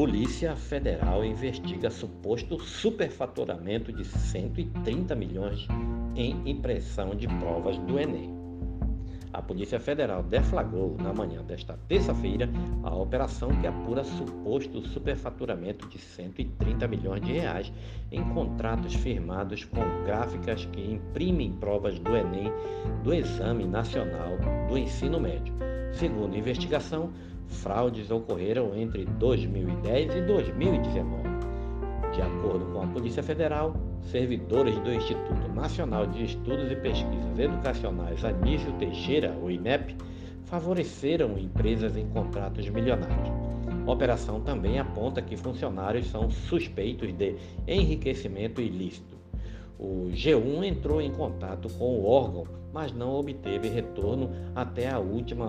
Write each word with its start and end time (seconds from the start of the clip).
Polícia 0.00 0.56
Federal 0.56 1.22
investiga 1.22 1.90
suposto 1.90 2.58
superfaturamento 2.58 3.92
de 3.92 4.02
130 4.02 5.14
milhões 5.14 5.68
em 6.16 6.40
impressão 6.48 7.14
de 7.14 7.28
provas 7.28 7.76
do 7.80 7.98
Enem. 7.98 8.34
A 9.30 9.42
Polícia 9.42 9.78
Federal 9.78 10.22
deflagrou 10.22 10.96
na 10.96 11.12
manhã 11.12 11.44
desta 11.44 11.78
terça-feira 11.86 12.48
a 12.82 12.94
operação 12.94 13.50
que 13.60 13.66
apura 13.66 14.02
suposto 14.02 14.80
superfaturamento 14.88 15.86
de 15.86 15.98
130 15.98 16.88
milhões 16.88 17.20
de 17.20 17.32
reais 17.34 17.70
em 18.10 18.24
contratos 18.32 18.94
firmados 18.94 19.66
com 19.66 19.82
gráficas 20.06 20.64
que 20.64 20.80
imprimem 20.80 21.52
provas 21.52 21.98
do 21.98 22.16
Enem 22.16 22.50
do 23.04 23.12
Exame 23.12 23.66
Nacional 23.66 24.38
do 24.66 24.78
Ensino 24.78 25.20
Médio. 25.20 25.52
Segundo 25.92 26.34
a 26.34 26.38
investigação, 26.38 27.12
fraudes 27.50 28.10
ocorreram 28.10 28.74
entre 28.74 29.04
2010 29.04 30.14
e 30.14 30.22
2019. 30.22 31.22
De 32.14 32.22
acordo 32.22 32.64
com 32.72 32.82
a 32.82 32.86
Polícia 32.86 33.22
Federal, 33.22 33.74
servidores 34.02 34.78
do 34.80 34.92
Instituto 34.92 35.52
Nacional 35.52 36.06
de 36.06 36.24
Estudos 36.24 36.70
e 36.70 36.76
Pesquisas 36.76 37.38
Educacionais 37.38 38.24
Anísio 38.24 38.72
Teixeira, 38.78 39.36
o 39.40 39.50
INEP, 39.50 39.94
favoreceram 40.46 41.38
empresas 41.38 41.96
em 41.96 42.08
contratos 42.08 42.68
milionários. 42.68 43.30
Operação 43.86 44.40
também 44.40 44.78
aponta 44.78 45.22
que 45.22 45.36
funcionários 45.36 46.08
são 46.10 46.30
suspeitos 46.30 47.12
de 47.12 47.36
enriquecimento 47.66 48.60
ilícito. 48.60 49.09
O 49.82 50.10
G1 50.12 50.62
entrou 50.62 51.00
em 51.00 51.10
contato 51.10 51.66
com 51.70 51.96
o 51.96 52.04
órgão, 52.04 52.44
mas 52.70 52.92
não 52.92 53.14
obteve 53.14 53.66
retorno 53.66 54.30
até 54.54 54.90
a 54.90 54.98
última 54.98 55.46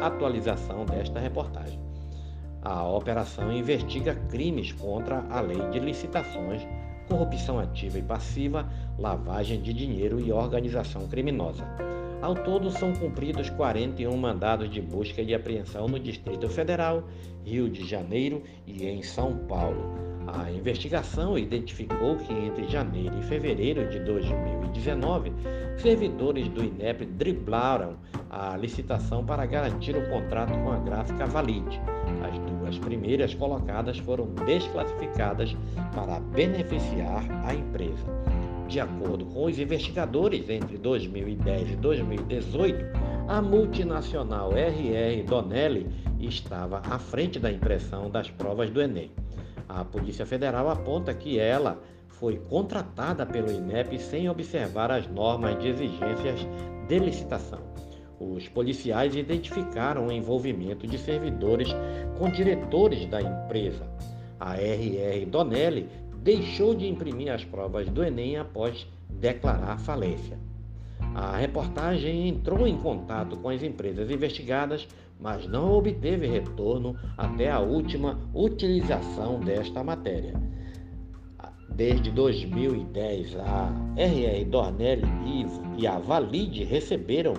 atualização 0.00 0.84
desta 0.84 1.20
reportagem. 1.20 1.78
A 2.62 2.88
operação 2.88 3.52
investiga 3.52 4.16
crimes 4.28 4.72
contra 4.72 5.24
a 5.30 5.40
lei 5.40 5.60
de 5.70 5.78
licitações, 5.78 6.66
corrupção 7.08 7.60
ativa 7.60 7.96
e 7.96 8.02
passiva, 8.02 8.68
lavagem 8.98 9.62
de 9.62 9.72
dinheiro 9.72 10.18
e 10.18 10.32
organização 10.32 11.06
criminosa. 11.06 11.64
Ao 12.20 12.34
todo, 12.34 12.72
são 12.72 12.92
cumpridos 12.92 13.50
41 13.50 14.16
mandados 14.16 14.68
de 14.68 14.80
busca 14.80 15.22
e 15.22 15.32
apreensão 15.32 15.86
no 15.86 16.00
Distrito 16.00 16.48
Federal, 16.48 17.04
Rio 17.44 17.70
de 17.70 17.86
Janeiro 17.86 18.42
e 18.66 18.84
em 18.84 19.00
São 19.00 19.36
Paulo. 19.46 20.13
A 20.26 20.50
investigação 20.50 21.38
identificou 21.38 22.16
que 22.16 22.32
entre 22.32 22.66
janeiro 22.66 23.18
e 23.18 23.22
fevereiro 23.22 23.88
de 23.88 23.98
2019, 24.00 25.32
servidores 25.76 26.48
do 26.48 26.64
INEP 26.64 27.04
driblaram 27.04 27.96
a 28.30 28.56
licitação 28.56 29.24
para 29.24 29.44
garantir 29.44 29.94
o 29.94 30.08
contrato 30.08 30.52
com 30.52 30.72
a 30.72 30.78
gráfica 30.78 31.26
Valide. 31.26 31.80
As 32.26 32.38
duas 32.38 32.78
primeiras 32.78 33.34
colocadas 33.34 33.98
foram 33.98 34.26
desclassificadas 34.46 35.54
para 35.94 36.18
beneficiar 36.20 37.24
a 37.46 37.54
empresa. 37.54 38.06
De 38.66 38.80
acordo 38.80 39.26
com 39.26 39.44
os 39.44 39.58
investigadores, 39.58 40.48
entre 40.48 40.78
2010 40.78 41.72
e 41.72 41.76
2018, 41.76 42.84
a 43.28 43.42
multinacional 43.42 44.52
RR 44.52 45.22
Donnelly 45.28 45.86
estava 46.18 46.78
à 46.78 46.98
frente 46.98 47.38
da 47.38 47.52
impressão 47.52 48.10
das 48.10 48.30
provas 48.30 48.70
do 48.70 48.80
Enem. 48.80 49.10
A 49.68 49.84
Polícia 49.84 50.26
Federal 50.26 50.68
aponta 50.68 51.14
que 51.14 51.38
ela 51.38 51.80
foi 52.08 52.38
contratada 52.38 53.26
pelo 53.26 53.50
INEP 53.50 53.98
sem 53.98 54.28
observar 54.28 54.90
as 54.90 55.06
normas 55.08 55.58
de 55.58 55.68
exigências 55.68 56.46
de 56.86 56.98
licitação. 56.98 57.60
Os 58.18 58.48
policiais 58.48 59.14
identificaram 59.14 60.06
o 60.06 60.12
envolvimento 60.12 60.86
de 60.86 60.96
servidores 60.98 61.68
com 62.16 62.30
diretores 62.30 63.06
da 63.06 63.20
empresa. 63.20 63.90
A 64.38 64.54
RR 64.54 65.26
Donnelly 65.26 65.88
deixou 66.18 66.74
de 66.74 66.86
imprimir 66.86 67.32
as 67.32 67.44
provas 67.44 67.88
do 67.88 68.04
Enem 68.04 68.36
após 68.36 68.86
declarar 69.10 69.78
falência. 69.78 70.38
A 71.14 71.36
reportagem 71.36 72.28
entrou 72.28 72.66
em 72.66 72.76
contato 72.76 73.36
com 73.36 73.48
as 73.48 73.62
empresas 73.62 74.10
investigadas, 74.10 74.88
mas 75.20 75.46
não 75.46 75.72
obteve 75.72 76.26
retorno 76.26 76.96
até 77.16 77.50
a 77.50 77.60
última 77.60 78.18
utilização 78.34 79.38
desta 79.38 79.84
matéria. 79.84 80.34
Desde 81.68 82.10
2010, 82.10 83.36
a 83.36 83.72
RR 83.96 84.44
Dornelli 84.46 85.06
e 85.78 85.86
a 85.86 85.98
Valide 85.98 86.64
receberam 86.64 87.34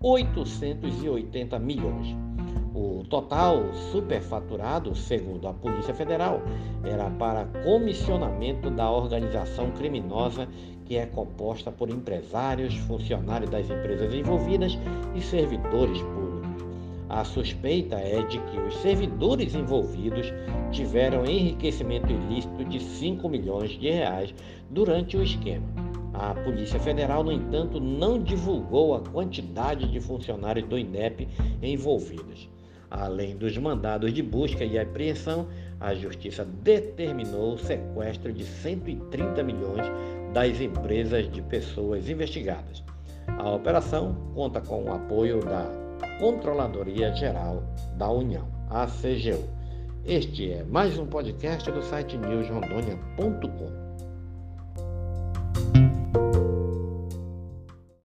880 0.00 1.58
milhões. 1.60 2.31
O 2.84 3.04
total 3.04 3.72
superfaturado, 3.92 4.92
segundo 4.96 5.46
a 5.46 5.52
Polícia 5.52 5.94
Federal, 5.94 6.42
era 6.82 7.08
para 7.10 7.44
comissionamento 7.62 8.68
da 8.70 8.90
organização 8.90 9.70
criminosa 9.70 10.48
que 10.84 10.96
é 10.96 11.06
composta 11.06 11.70
por 11.70 11.88
empresários, 11.88 12.74
funcionários 12.78 13.48
das 13.50 13.70
empresas 13.70 14.12
envolvidas 14.12 14.76
e 15.14 15.20
servidores 15.20 16.02
públicos. 16.02 16.64
A 17.08 17.22
suspeita 17.22 17.94
é 17.94 18.20
de 18.22 18.40
que 18.40 18.58
os 18.58 18.74
servidores 18.78 19.54
envolvidos 19.54 20.32
tiveram 20.72 21.24
enriquecimento 21.24 22.10
ilícito 22.10 22.64
de 22.64 22.80
5 22.80 23.28
milhões 23.28 23.70
de 23.78 23.90
reais 23.92 24.34
durante 24.68 25.16
o 25.16 25.22
esquema. 25.22 25.68
A 26.14 26.34
Polícia 26.34 26.80
Federal, 26.80 27.22
no 27.22 27.30
entanto, 27.30 27.78
não 27.78 28.20
divulgou 28.20 28.96
a 28.96 29.00
quantidade 29.00 29.88
de 29.88 30.00
funcionários 30.00 30.68
do 30.68 30.76
INEP 30.76 31.28
envolvidos. 31.62 32.50
Além 32.94 33.34
dos 33.34 33.56
mandados 33.56 34.12
de 34.12 34.22
busca 34.22 34.62
e 34.62 34.78
apreensão, 34.78 35.48
a 35.80 35.94
Justiça 35.94 36.44
determinou 36.44 37.54
o 37.54 37.58
sequestro 37.58 38.30
de 38.30 38.44
130 38.44 39.42
milhões 39.42 39.86
das 40.34 40.60
empresas 40.60 41.30
de 41.32 41.40
pessoas 41.40 42.06
investigadas. 42.10 42.84
A 43.38 43.50
operação 43.50 44.14
conta 44.34 44.60
com 44.60 44.84
o 44.84 44.92
apoio 44.92 45.40
da 45.40 45.70
Controladoria 46.18 47.14
Geral 47.14 47.62
da 47.96 48.10
União, 48.10 48.46
a 48.68 48.86
CGU. 48.86 49.42
Este 50.04 50.52
é 50.52 50.62
mais 50.62 50.98
um 50.98 51.06
podcast 51.06 51.70
do 51.70 51.82
site 51.82 52.18
newsrondônia.com. 52.18 53.91